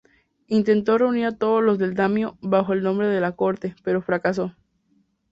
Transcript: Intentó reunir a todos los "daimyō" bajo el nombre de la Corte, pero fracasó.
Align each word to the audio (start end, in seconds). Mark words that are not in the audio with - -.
Intentó 0.47 0.97
reunir 0.97 1.25
a 1.27 1.37
todos 1.37 1.61
los 1.61 1.77
"daimyō" 1.77 2.35
bajo 2.41 2.73
el 2.73 2.81
nombre 2.81 3.05
de 3.07 3.21
la 3.21 3.33
Corte, 3.35 3.75
pero 3.83 4.01
fracasó. 4.01 4.55